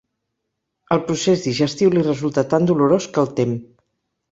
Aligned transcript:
El 0.95 1.01
procés 1.09 1.43
digestiu 1.49 1.93
li 1.97 2.05
resulta 2.09 2.47
tan 2.55 2.69
dolorós 2.73 3.09
que 3.13 3.25
el 3.27 3.33
tem. 3.43 3.57